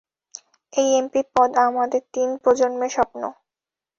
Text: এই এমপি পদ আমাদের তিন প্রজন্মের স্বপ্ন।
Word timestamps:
এই 0.73 0.89
এমপি 0.99 1.21
পদ 1.33 1.49
আমাদের 1.67 2.01
তিন 2.13 2.29
প্রজন্মের 2.43 2.91
স্বপ্ন। 2.93 3.21